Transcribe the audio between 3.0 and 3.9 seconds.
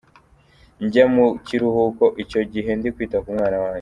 ku mwana wanjye.